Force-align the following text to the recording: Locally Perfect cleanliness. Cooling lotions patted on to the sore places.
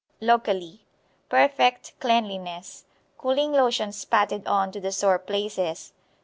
Locally 0.19 0.83
Perfect 1.29 1.91
cleanliness. 1.99 2.85
Cooling 3.19 3.51
lotions 3.51 4.03
patted 4.03 4.47
on 4.47 4.71
to 4.71 4.79
the 4.81 4.91
sore 4.91 5.19
places. 5.19 5.93